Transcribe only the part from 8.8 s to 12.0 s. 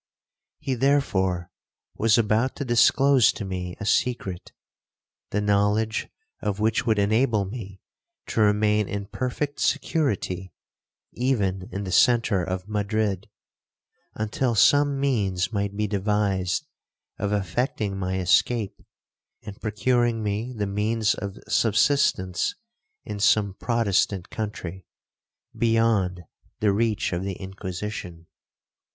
in perfect security even in the